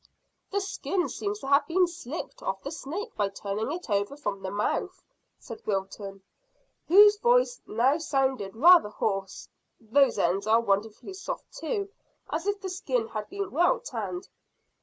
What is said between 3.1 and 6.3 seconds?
by turning it over from the mouth," said Wilton,